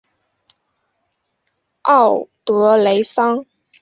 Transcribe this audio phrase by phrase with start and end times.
[1.83, 3.45] 奥德雷桑。